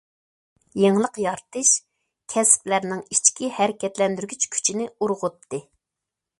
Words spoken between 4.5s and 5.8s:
كۈچىنى ئۇرغۇتتى.